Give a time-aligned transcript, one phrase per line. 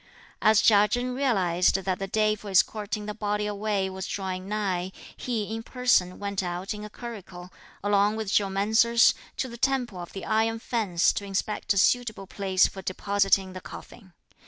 [0.41, 4.91] As Chia Chen realised that the day for escorting the body away was drawing nigh,
[5.15, 10.13] he in person went out in a curricle, along with geomancers, to the Temple of
[10.13, 14.13] the Iron Fence to inspect a suitable place for depositing the coffin.